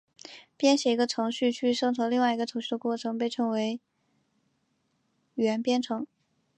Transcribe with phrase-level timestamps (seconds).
[0.57, 3.79] 编写一个程序去生成另外一个程序的过程被称之为
[5.35, 6.07] 元编程。